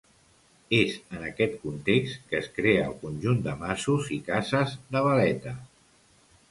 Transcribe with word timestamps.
És 0.77 0.95
en 1.17 1.27
aquest 1.27 1.53
context 1.67 2.25
que 2.31 2.39
es 2.39 2.49
crea 2.57 2.87
el 2.89 2.97
conjunt 3.05 3.45
de 3.49 3.55
masos 3.61 4.13
i 4.19 4.21
cases 4.33 4.77
de 4.97 5.07
Valleta. 5.11 5.57